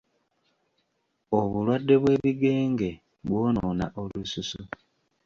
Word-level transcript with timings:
Obulwadde 1.37 1.95
bw'ebigenge 2.01 2.89
bwonoona 3.25 3.85
olususu. 4.01 4.61